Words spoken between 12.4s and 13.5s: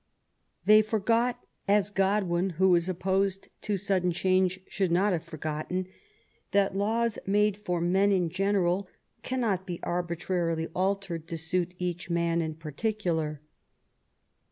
in particular.